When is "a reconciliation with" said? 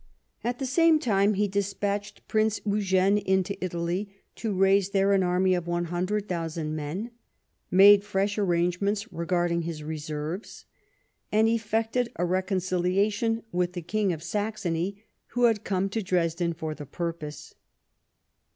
12.15-13.73